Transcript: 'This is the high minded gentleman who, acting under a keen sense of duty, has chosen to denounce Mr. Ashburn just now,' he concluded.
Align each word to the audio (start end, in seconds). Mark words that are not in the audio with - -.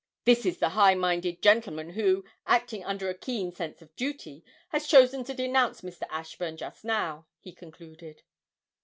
'This 0.25 0.47
is 0.47 0.57
the 0.57 0.69
high 0.69 0.95
minded 0.95 1.43
gentleman 1.43 1.91
who, 1.91 2.25
acting 2.47 2.83
under 2.83 3.07
a 3.07 3.13
keen 3.15 3.51
sense 3.53 3.83
of 3.83 3.95
duty, 3.95 4.43
has 4.69 4.87
chosen 4.87 5.23
to 5.23 5.31
denounce 5.31 5.81
Mr. 5.81 6.07
Ashburn 6.09 6.57
just 6.57 6.83
now,' 6.83 7.27
he 7.39 7.53
concluded. 7.53 8.23